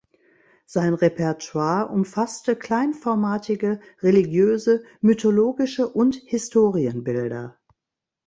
Sein 0.65 0.95
Repertoire 0.95 1.89
umfasste 1.91 2.55
kleinformatige 2.55 3.79
religiöse, 4.01 4.83
mythologische 4.99 5.87
und 5.87 6.15
Historienbilder. 6.15 7.59